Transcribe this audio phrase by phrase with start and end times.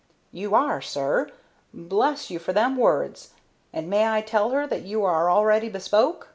[0.31, 1.29] "You are, sir?
[1.75, 3.35] Bless you for them words!
[3.71, 6.29] And may I tell her that you are already bespoke?"